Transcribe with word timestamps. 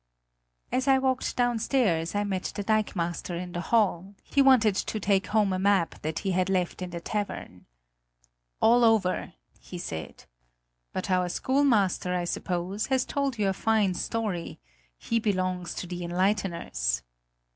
As 0.71 0.87
I 0.87 0.97
walked 0.97 1.35
downstairs, 1.35 2.15
I 2.15 2.23
met 2.23 2.53
the 2.55 2.63
dikemaster 2.63 3.35
in 3.35 3.51
the 3.51 3.61
hall; 3.61 4.15
he 4.23 4.41
wanted 4.41 4.73
to 4.75 4.99
take 4.99 5.27
home 5.27 5.53
a 5.53 5.59
map 5.59 6.01
that 6.01 6.17
he 6.25 6.31
had 6.31 6.49
left 6.49 6.81
in 6.81 6.89
the 6.89 6.99
tavern. 6.99 7.67
"All 8.59 8.83
over!" 8.83 9.33
he 9.59 9.77
said. 9.77 10.25
"But 10.91 11.11
our 11.11 11.29
schoolmaster, 11.29 12.15
I 12.15 12.23
suppose, 12.25 12.87
has 12.87 13.05
told 13.05 13.37
you 13.37 13.47
a 13.47 13.53
fine 13.53 13.93
story 13.93 14.59
he 14.97 15.19
belongs 15.19 15.75
to 15.75 15.85
the 15.85 16.01
enlighteners!" 16.03 17.03